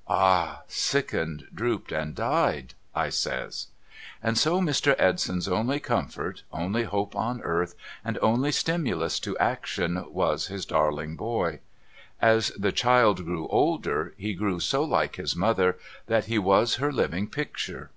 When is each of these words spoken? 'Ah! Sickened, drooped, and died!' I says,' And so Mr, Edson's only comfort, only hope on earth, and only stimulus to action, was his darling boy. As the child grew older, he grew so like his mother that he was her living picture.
'Ah! 0.08 0.62
Sickened, 0.68 1.48
drooped, 1.52 1.92
and 1.92 2.14
died!' 2.14 2.72
I 3.04 3.10
says,' 3.10 3.66
And 4.22 4.38
so 4.38 4.58
Mr, 4.58 4.94
Edson's 4.98 5.48
only 5.48 5.80
comfort, 5.80 6.44
only 6.50 6.84
hope 6.84 7.14
on 7.14 7.42
earth, 7.42 7.74
and 8.02 8.18
only 8.22 8.52
stimulus 8.52 9.20
to 9.20 9.36
action, 9.36 10.02
was 10.10 10.46
his 10.46 10.64
darling 10.64 11.16
boy. 11.16 11.60
As 12.22 12.52
the 12.58 12.72
child 12.72 13.26
grew 13.26 13.46
older, 13.48 14.14
he 14.16 14.32
grew 14.32 14.60
so 14.60 14.82
like 14.82 15.16
his 15.16 15.36
mother 15.36 15.76
that 16.06 16.24
he 16.24 16.38
was 16.38 16.76
her 16.76 16.90
living 16.90 17.28
picture. 17.28 17.90